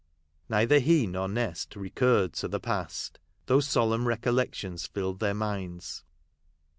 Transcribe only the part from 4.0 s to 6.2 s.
recollections filled their minds.